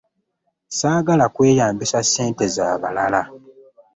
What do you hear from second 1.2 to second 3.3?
kweyambisa ssente za balala.